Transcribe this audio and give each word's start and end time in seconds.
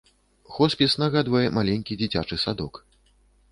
Хоспіс 0.55 0.95
нагадвае 1.03 1.43
маленькі 1.59 1.99
дзіцячы 2.01 2.35
садок. 2.47 2.73